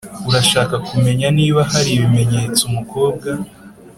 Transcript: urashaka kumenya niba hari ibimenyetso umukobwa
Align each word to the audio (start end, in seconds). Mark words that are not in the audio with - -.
urashaka 0.29 0.75
kumenya 0.87 1.27
niba 1.37 1.61
hari 1.71 1.89
ibimenyetso 1.93 2.61
umukobwa 2.69 3.29